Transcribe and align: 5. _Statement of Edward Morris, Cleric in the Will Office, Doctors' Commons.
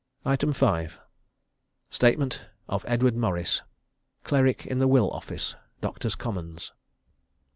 5. 0.23 0.99
_Statement 1.91 2.39
of 2.67 2.83
Edward 2.87 3.15
Morris, 3.15 3.61
Cleric 4.23 4.65
in 4.65 4.79
the 4.79 4.87
Will 4.87 5.11
Office, 5.11 5.53
Doctors' 5.79 6.15
Commons. 6.15 6.71